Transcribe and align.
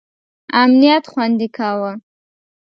امنیت 0.61 1.03
خوندي 1.11 1.47
کاوه. 1.57 1.91